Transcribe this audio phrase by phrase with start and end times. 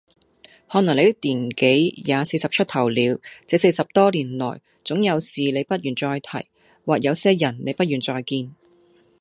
[0.67, 6.47] 看來你的年紀也四十出頭了，這四十多年來，總有事你不願再提，
[6.85, 8.55] 或有些人你不願再見。